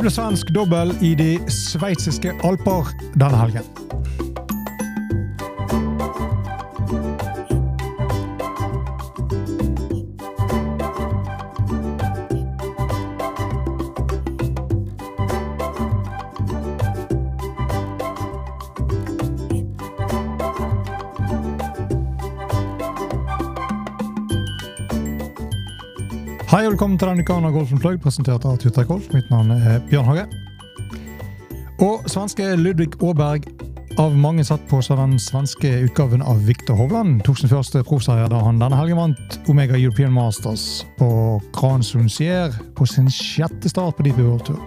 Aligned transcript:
blir 0.00 0.12
svensk 0.14 0.54
dobbel 0.56 0.94
i 1.04 1.12
de 1.18 1.34
sveitsiske 1.52 2.32
alper 2.48 2.94
denne 3.12 3.36
helgen. 3.36 3.81
Hei 26.52 26.66
og 26.66 26.74
velkommen 26.74 26.98
til 27.00 27.08
denne 27.08 27.46
av 27.48 27.54
Golfen 27.54 27.78
Plug, 27.80 27.94
presentert 28.04 28.42
av 28.44 28.58
Tutter 28.60 28.84
Golf. 28.84 29.06
Mitt 29.14 29.30
navn 29.32 29.54
er 29.54 29.78
Bjørn 29.88 30.04
Hage. 30.04 30.24
Og 31.80 32.02
svenske 32.12 32.44
Ludvig 32.60 32.98
Aaberg, 33.00 33.46
av 33.96 34.12
mange 34.12 34.44
satt 34.44 34.66
på 34.68 34.82
seg 34.84 34.98
den 35.00 35.14
svenske 35.16 35.70
utgaven 35.86 36.20
av 36.20 36.42
Viktor 36.44 36.76
Hovland, 36.76 37.22
tok 37.24 37.38
sin 37.40 37.48
første 37.48 37.80
proffseier 37.88 38.28
da 38.28 38.42
han 38.44 38.60
denne 38.60 38.76
helgen 38.76 39.00
vant 39.00 39.38
Omega 39.48 39.78
European 39.80 40.12
Masters 40.12 40.82
på 40.98 41.08
Cransuncier 41.56 42.52
på 42.76 42.84
sin 42.84 43.08
sjette 43.08 43.72
start 43.72 43.96
på 43.96 44.04
DP 44.04 44.20
World 44.20 44.44
Tour. 44.50 44.60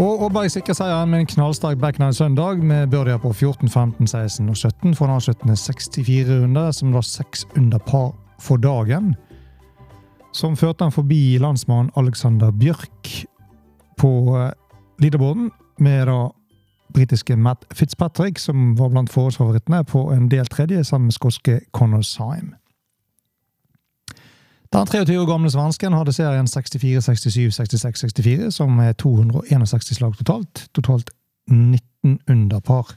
Og 0.00 0.24
Aaberg 0.30 0.48
sikrer 0.54 0.78
seieren 0.78 1.12
med 1.12 1.26
en 1.26 1.28
knallsterk 1.34 1.76
backhand 1.82 2.16
søndag 2.16 2.64
med 2.64 2.88
birdier 2.94 3.20
på 3.20 3.34
14, 3.34 3.68
15, 3.68 4.08
16 4.08 4.48
og 4.48 4.56
17 4.56 4.96
for 4.96 5.10
en 5.10 5.18
avsluttende 5.18 5.58
64 5.60 6.40
runder, 6.40 6.72
som 6.72 6.96
var 6.96 7.04
seks 7.04 7.44
under 7.52 7.84
par 7.84 8.14
for 8.40 8.56
dagen 8.56 9.12
som 10.32 10.56
førte 10.56 10.84
han 10.84 10.94
forbi 10.94 11.38
landsmann 11.40 11.90
Alexander 11.96 12.50
Bjørk 12.50 13.10
på 14.00 14.12
eh, 14.38 14.52
leaderboarden, 15.02 15.50
med 15.78 16.06
da 16.06 16.30
britiske 16.92 17.36
Matt 17.36 17.64
Fitzpatrick, 17.74 18.38
som 18.38 18.74
var 18.78 18.88
blant 18.92 19.12
forhåndsfavorittene, 19.12 19.84
på 19.84 20.10
en 20.12 20.28
del 20.30 20.46
tredje 20.46 20.84
sammen 20.84 21.08
med 21.08 21.16
skotske 21.16 21.60
Connor 21.72 22.02
Syme. 22.02 22.56
Den 24.72 24.86
23 24.86 25.18
år 25.20 25.26
gamle 25.28 25.50
svensken 25.52 25.92
hadde 25.92 26.14
serien 26.16 26.48
64, 26.48 27.02
67, 27.02 27.54
66, 27.54 28.00
64, 28.00 28.50
som 28.56 28.78
er 28.80 28.92
261 28.92 29.96
slag 29.98 30.16
totalt. 30.16 30.66
Totalt 30.72 31.10
19 31.50 32.18
under 32.28 32.60
par. 32.60 32.94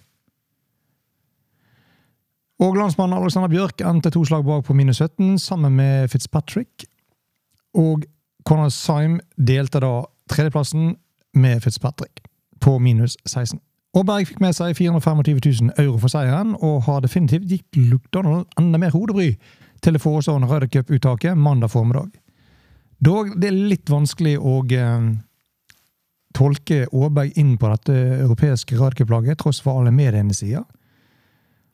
Og 2.63 2.77
landsmannen 2.79 3.17
Alexander 3.17 3.51
Bjørk 3.51 3.81
endte 3.83 4.09
to 4.15 4.23
slag 4.23 4.45
bak 4.47 4.63
på 4.63 4.73
minus 4.73 5.01
17, 5.03 5.39
sammen 5.39 5.75
med 5.75 6.07
Fitzpatrick. 6.07 6.85
Og 7.75 8.05
Conor 8.47 8.71
Syme 8.73 9.19
delte 9.37 9.81
da 9.83 10.05
tredjeplassen 10.31 10.95
med 11.35 11.61
Fitzpatrick 11.63 12.23
på 12.63 12.77
minus 12.79 13.17
16. 13.25 13.59
Og 13.95 14.03
Berg 14.07 14.27
fikk 14.27 14.41
med 14.43 14.55
seg 14.55 14.75
425 14.75 15.39
000 15.71 15.75
euro 15.79 15.97
for 16.01 16.11
seieren, 16.11 16.55
og 16.59 16.83
har 16.87 17.03
definitivt 17.03 17.47
gitt 17.47 17.79
Luke 17.79 18.11
Donald 18.13 18.49
enda 18.59 18.79
mer 18.81 18.91
hodebry 18.95 19.35
til 19.83 19.95
det 19.95 20.01
forestående 20.03 20.49
Ryder 20.49 20.71
Cup-uttaket 20.71 21.37
mandag 21.37 21.71
formiddag. 21.71 22.09
Dog 22.99 23.35
det 23.39 23.51
er 23.51 23.61
litt 23.71 23.91
vanskelig 23.91 24.35
å 24.39 24.57
eh, 24.71 25.07
tolke 26.35 26.85
Aaberg 26.91 27.37
inn 27.39 27.55
på 27.59 27.71
dette 27.71 27.95
europeiske 28.25 28.75
Ryder 28.75 28.99
Cup-laget, 28.99 29.39
tross 29.39 29.61
for 29.63 29.79
alle 29.79 29.95
mediene 29.95 30.35
sier. 30.35 30.65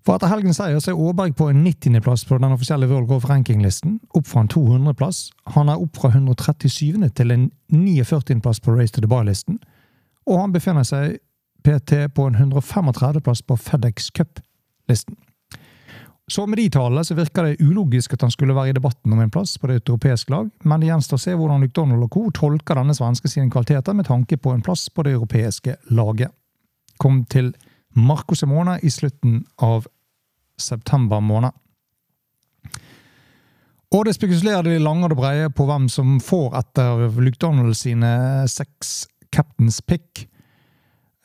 For 0.02 0.18
etter 0.18 0.32
helgens 0.32 0.58
seier 0.58 0.80
så 0.82 0.96
er 0.96 1.02
Aaberg 1.02 1.36
på 1.38 1.48
en 1.52 1.62
90.-plass 1.62 2.24
på 2.26 2.40
den 2.42 2.56
offisielle 2.56 2.88
World 2.90 3.08
Golf 3.12 3.28
Ranking-listen, 3.30 4.00
opp 4.18 4.28
fra 4.28 4.42
en 4.42 4.50
200.-plass. 4.50 5.28
Han 5.54 5.70
er 5.70 5.82
opp 5.82 6.00
fra 6.02 6.10
137. 6.10 7.10
til 7.18 7.34
en 7.36 7.52
49.-plass 7.70 8.64
på 8.66 8.74
Race 8.74 8.96
to 8.96 9.04
Dubai-listen. 9.06 9.60
Og 10.26 10.40
han 10.42 10.56
befinner 10.56 10.88
seg 10.88 11.20
PT 11.62 12.08
på 12.16 12.26
en 12.30 12.40
135.-plass 12.40 13.46
på 13.46 13.60
FedEx 13.62 14.10
Cup-listen. 14.18 15.20
Så 16.32 16.46
med 16.48 16.58
de 16.58 16.70
tallene 16.72 17.04
så 17.06 17.16
virker 17.18 17.44
det 17.46 17.62
ulogisk 17.62 18.14
at 18.16 18.22
han 18.24 18.32
skulle 18.32 18.56
være 18.56 18.72
i 18.72 18.76
debatten 18.78 19.14
om 19.14 19.20
en 19.20 19.32
plass 19.34 19.58
på 19.60 19.68
det 19.68 19.82
europeiske 19.82 20.32
lag, 20.32 20.48
men 20.64 20.82
det 20.82 20.88
gjenstår 20.88 21.20
å 21.20 21.24
se 21.26 21.34
hvordan 21.36 21.60
McDonald 21.60 22.00
Donald 22.00 22.08
og 22.08 22.14
co. 22.14 22.30
tolker 22.32 22.80
denne 22.80 22.96
svenske 22.96 23.30
sine 23.30 23.52
kvaliteter 23.52 23.94
med 23.98 24.08
tanke 24.08 24.38
på 24.38 24.54
en 24.54 24.64
plass 24.64 24.88
på 24.90 25.04
det 25.04 25.12
europeiske 25.18 25.76
laget. 25.92 26.32
Kom 26.98 27.26
til 27.26 27.52
Marco 27.94 28.36
Simona 28.36 28.80
i 28.80 28.92
slutten 28.92 29.42
av 29.58 29.88
september 30.60 31.20
måned. 31.20 31.52
Og 33.92 34.06
det 34.08 34.16
spekulerer 34.16 34.64
det 34.64 34.80
lange 34.80 35.04
og 35.04 35.12
det 35.12 35.20
breie 35.20 35.50
på 35.52 35.66
hvem 35.68 35.90
som 35.92 36.20
får 36.24 36.54
etter 36.62 37.08
Luke 37.20 37.40
Donald 37.42 37.76
sine 37.76 38.12
seks 38.48 39.10
captains 39.36 39.82
pick. 39.84 40.28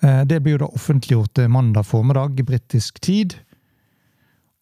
Eh, 0.03 0.25
det 0.27 0.41
blir 0.43 0.57
jo 0.57 0.65
da 0.65 0.71
offentliggjort 0.75 1.45
mandag 1.51 1.87
formiddag, 1.87 2.41
i 2.41 2.47
britisk 2.47 2.99
tid. 3.01 3.37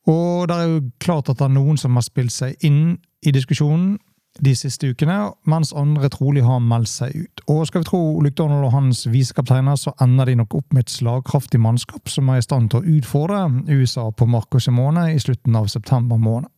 Og 0.06 0.48
det 0.48 0.56
er 0.56 0.68
jo 0.68 0.82
klart 1.00 1.30
at 1.32 1.40
det 1.40 1.46
er 1.48 1.56
noen 1.56 1.80
som 1.80 1.96
har 1.96 2.04
spilt 2.04 2.34
seg 2.34 2.60
inn 2.60 2.98
i 3.24 3.32
diskusjonen 3.32 3.96
de 4.42 4.54
siste 4.58 4.88
ukene, 4.90 5.30
mens 5.46 5.70
andre 5.76 6.08
trolig 6.10 6.42
har 6.42 6.62
meldt 6.62 6.90
seg 6.90 7.14
ut. 7.14 7.42
Og 7.50 7.66
skal 7.68 7.84
vi 7.84 7.88
tro 7.88 8.00
Luke 8.24 8.34
Donald 8.38 8.66
og 8.66 8.74
hans 8.74 9.04
visekapteiner, 9.06 9.78
så 9.78 9.94
ender 10.02 10.26
de 10.26 10.38
nok 10.40 10.56
opp 10.58 10.74
med 10.74 10.86
et 10.86 10.94
slagkraftig 10.94 11.60
mannskap 11.62 12.10
som 12.10 12.32
er 12.32 12.40
i 12.40 12.46
stand 12.46 12.72
til 12.72 12.80
å 12.80 12.96
utfordre 12.98 13.44
USA 13.70 14.08
på 14.10 14.26
Marco 14.26 14.58
Simone 14.58 15.12
i 15.14 15.22
slutten 15.22 15.54
av 15.58 15.70
september 15.70 16.18
måned. 16.18 16.50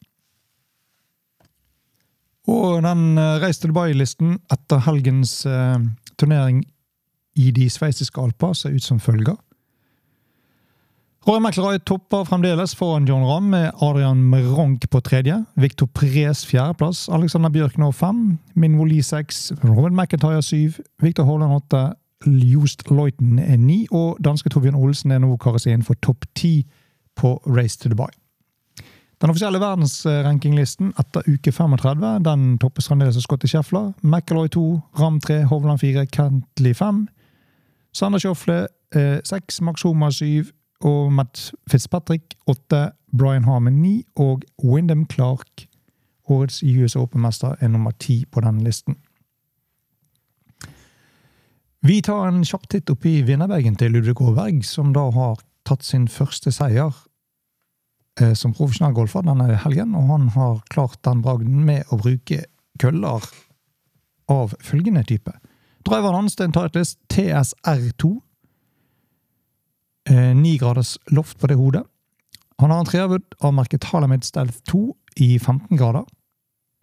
Og 2.46 2.82
den 2.86 3.18
eh, 3.18 3.36
Reis 3.42 3.58
til 3.58 3.72
Dubai-listen 3.72 4.38
etter 4.54 4.84
helgens 4.86 5.40
eh, 5.50 5.80
turnering 6.16 6.62
i 7.36 7.50
de 7.52 7.66
sveitsiske 7.70 8.22
alper 8.22 8.54
ser 8.56 8.76
ut 8.76 8.84
som 8.84 9.02
følger. 9.02 9.36
Roy 11.26 11.40
McIlroy 11.40 11.78
topper 11.82 12.22
fremdeles 12.24 12.76
foran 12.78 13.06
John 13.08 13.24
Ramm 13.26 13.48
med 13.50 13.72
Adrian 13.82 14.20
Meronk 14.30 14.90
på 14.90 15.00
tredje. 15.00 15.44
Victor 15.54 15.86
Pres 15.86 16.44
fjerdeplass. 16.46 17.08
Alexander 17.08 17.50
Bjørk 17.50 17.78
nå 17.82 17.88
fem. 17.90 18.38
Minvoli 18.54 19.00
seks. 19.02 19.48
Robin 19.64 19.96
McIntyre 19.96 20.42
syv. 20.42 20.76
Victor 21.02 21.24
Holland 21.26 21.52
åtte. 21.52 21.80
Jost 22.26 22.84
Leuten 22.90 23.40
er 23.42 23.56
ni. 23.58 23.88
Og 23.90 24.20
danske 24.22 24.52
Torbjørn 24.54 24.78
Olsen 24.78 25.10
er 25.10 25.18
nå 25.18 25.32
karet 25.42 25.64
seg 25.64 25.74
inn 25.74 25.82
for 25.82 25.98
topp 25.98 26.28
ti 26.38 26.60
på 27.18 27.32
Race 27.50 27.74
to 27.82 27.90
Dubai. 27.90 28.12
Den 29.18 29.32
offisielle 29.32 29.58
verdensrankinglisten 29.58 30.92
etter 30.94 31.26
uke 31.26 31.50
35 31.50 32.20
den 32.22 32.44
toppes 32.62 32.86
fremdeles 32.86 33.18
av 33.18 33.26
Scotty 33.26 33.50
Scheffler. 33.50 33.90
McIlroy 34.06 34.46
2, 34.54 34.62
Ram 35.02 35.18
3, 35.18 35.42
Hovland 35.50 35.82
4, 35.82 36.06
Kentley 36.06 36.76
5. 36.78 37.08
Sander 37.90 38.22
Schofle 38.22 38.68
6, 38.94 39.58
eh, 39.58 39.64
Max 39.66 39.82
Homa 39.82 40.12
7, 40.14 40.52
og 40.84 41.12
Matt 41.12 41.52
Fitzpatrick 41.70 42.36
8, 42.46 42.90
Brian 43.16 43.44
Harmon 43.44 43.80
9 43.82 44.04
og 44.16 44.44
Wyndham 44.64 45.06
Clark, 45.08 45.66
årets 46.28 46.62
US 46.62 46.96
Open-mester, 46.96 47.56
er 47.60 47.68
nummer 47.68 47.90
10 47.90 48.24
på 48.32 48.42
denne 48.44 48.64
listen. 48.64 48.96
Vi 51.86 52.00
tar 52.02 52.26
en 52.28 52.42
kjapp 52.44 52.66
titt 52.68 52.90
opp 52.90 53.06
i 53.06 53.20
vinnerbagen 53.22 53.76
til 53.78 53.92
Ludvig 53.94 54.18
Aaberg, 54.18 54.64
som 54.66 54.92
da 54.96 55.06
har 55.14 55.38
tatt 55.66 55.84
sin 55.86 56.08
første 56.10 56.50
seier 56.54 56.90
eh, 58.20 58.34
som 58.34 58.54
profesjonell 58.56 58.96
golfer 58.96 59.22
denne 59.26 59.58
helgen, 59.62 59.94
og 59.94 60.10
han 60.10 60.28
har 60.34 60.62
klart 60.72 60.98
den 61.06 61.22
bragden 61.22 61.62
med 61.68 61.86
å 61.94 62.00
bruke 62.00 62.42
køller 62.82 63.28
av 64.32 64.56
følgende 64.64 65.04
type. 65.06 65.32
Driveren 65.86 66.24
hans 66.24 66.34
er 66.40 66.48
en 66.48 66.56
Titles 66.56 66.96
TSR2 67.12 68.16
Graders 70.60 70.96
loft 71.12 71.38
på 71.38 71.50
det 71.50 71.56
hodet. 71.58 71.84
Han 72.58 72.70
har 72.72 72.80
en 72.80 72.88
treavwood 72.88 73.36
av 73.44 73.54
merket 73.54 73.84
Halamid 73.90 74.24
Stealth 74.24 74.62
2 74.70 74.94
i 75.20 75.38
15 75.38 75.76
grader. 75.76 76.06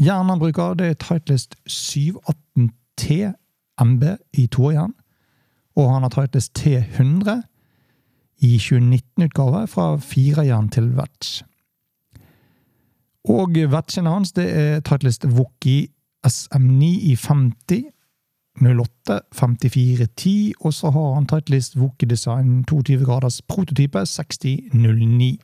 Jernet 0.01 0.33
han 0.33 0.41
bruker, 0.41 0.75
det 0.77 0.89
er 0.89 0.99
Tightlist 1.01 1.55
718T 1.69 3.33
MB 3.81 4.03
i 4.37 4.47
toerjern. 4.47 4.93
Og 5.77 5.89
han 5.89 6.05
har 6.05 6.13
Tightlist 6.13 6.53
T100 6.59 7.41
i 8.43 8.57
2019-utgave 8.57 9.65
fra 9.67 9.87
firejern 9.97 10.69
til 10.69 10.91
vetch. 10.97 11.41
Og 13.29 13.55
vetsjene 13.71 14.11
hans 14.11 14.33
det 14.35 14.49
er 14.51 14.81
Tightlist 14.83 15.25
Wookie 15.25 15.87
SM9 16.27 16.89
i 17.11 17.15
50 17.15 17.85
08 18.61 19.19
54 19.33 20.07
10, 20.15 20.53
og 20.59 20.73
så 20.73 20.91
har 20.93 21.13
han 21.13 21.25
Titleist 21.27 21.77
Woke 21.77 22.05
Design 22.05 22.63
22 22.69 23.05
graders 23.05 23.41
prototype 23.41 24.05
6009. 24.05 25.39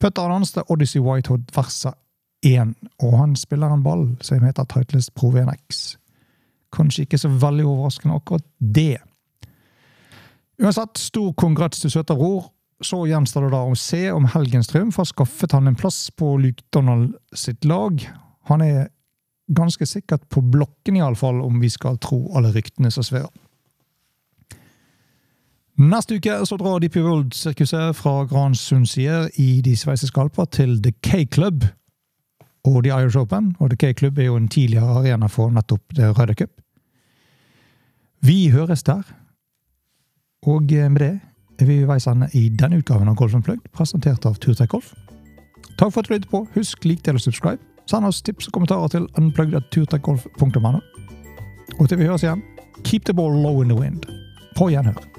Putteren 0.00 0.32
hans 0.32 0.56
er 0.56 0.70
Odyssey 0.70 1.00
Whitehood 1.00 1.50
Versa 1.54 1.92
1, 2.42 2.74
og 3.02 3.18
han 3.18 3.36
spiller 3.36 3.74
en 3.74 3.82
ball 3.82 4.06
som 4.20 4.42
heter 4.42 4.66
Titleist 4.70 5.14
Pro 5.14 5.30
V1X. 5.34 5.96
Kanskje 6.72 7.06
ikke 7.06 7.18
så 7.18 7.28
veldig 7.28 7.66
overraskende 7.66 8.16
akkurat 8.16 8.46
det. 8.58 8.98
Uansett, 10.62 10.98
stor 10.98 11.32
kongrats 11.32 11.82
til 11.82 11.90
søta 11.90 12.14
bror. 12.14 12.52
Så 12.82 13.04
gjenstår 13.06 13.46
det 13.46 13.52
da 13.54 13.62
å 13.62 13.78
se 13.78 14.08
om 14.10 14.26
helgens 14.32 14.70
triumf 14.70 14.98
har 14.98 15.06
skaffet 15.06 15.54
han 15.54 15.70
en 15.70 15.78
plass 15.78 16.08
på 16.18 16.34
Luke 16.42 16.64
Donald 16.74 17.14
sitt 17.34 17.64
lag. 17.64 18.00
Han 18.50 18.64
er 18.64 18.88
ganske 19.48 19.86
sikkert 19.86 20.28
på 20.28 20.40
blokken, 20.40 20.96
iallfall, 20.96 21.40
om 21.42 21.60
vi 21.60 21.70
skal 21.70 21.98
tro 21.98 22.24
alle 22.36 22.52
ryktene 22.54 22.90
som 22.90 23.06
svever. 23.06 23.30
Neste 25.82 26.18
uke 26.20 26.34
så 26.46 26.56
drar 26.60 26.80
Deep 26.80 26.96
World-sirkuset 26.96 27.96
fra 27.96 28.24
Grand 28.30 28.56
Sunsier 28.56 29.30
i 29.40 29.62
de 29.64 29.72
sveitsiske 29.76 30.20
alper 30.20 30.44
til 30.52 30.76
The 30.84 30.92
K-Club 31.02 31.64
og 32.68 32.82
The 32.84 32.92
Irish 32.92 33.18
Open. 33.18 33.54
Og 33.58 33.72
The 33.72 33.78
K-Club 33.80 34.18
er 34.18 34.28
jo 34.28 34.36
en 34.36 34.48
tidligere 34.48 35.00
arena 35.00 35.26
for 35.26 35.50
nettopp 35.50 35.96
The 35.96 36.12
Røde 36.12 36.34
Cup. 36.34 36.60
Vi 38.20 38.48
høres 38.52 38.82
der. 38.82 39.02
Og 40.46 40.62
med 40.62 40.98
det 41.00 41.20
er 41.60 41.66
vi 41.66 41.80
i 41.80 41.88
veis 41.88 42.06
ende 42.06 42.28
i 42.34 42.48
denne 42.48 42.78
utgaven 42.78 43.08
av 43.08 43.16
Golf 43.16 43.34
Unplugged, 43.34 43.72
presentert 43.72 44.26
av 44.26 44.38
Turtech 44.38 44.68
Golf. 44.68 44.92
Takk 45.78 45.92
for 45.92 46.02
at 46.02 46.08
du 46.08 46.14
lyttet 46.14 46.30
på. 46.30 46.46
Husk 46.54 46.84
lik, 46.84 47.04
del 47.06 47.14
og 47.14 47.20
subscribe. 47.20 47.71
Send 47.90 48.06
oss 48.08 48.22
tips 48.22 48.48
og 48.48 48.56
kommentarer 48.56 48.88
til 48.88 49.08
unplugged.turtekgolf.no. 49.18 50.80
Og 51.78 51.88
til 51.88 51.98
vi 51.98 52.06
høres 52.06 52.22
igjen, 52.22 52.44
keep 52.84 53.04
the 53.04 53.14
ball 53.14 53.34
low 53.42 53.62
in 53.62 53.68
the 53.68 53.78
wind. 53.78 54.06
På 54.56 54.68
gjenhør. 54.70 55.11